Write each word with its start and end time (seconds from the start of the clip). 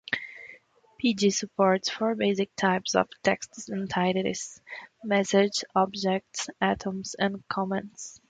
Pd 0.99 1.31
supports 1.31 1.87
four 1.91 2.15
basic 2.15 2.49
types 2.55 2.95
of 2.95 3.07
text 3.21 3.69
entities: 3.71 4.59
messages, 5.03 5.63
objects, 5.75 6.49
atoms, 6.59 7.13
and 7.19 7.47
comments. 7.47 8.19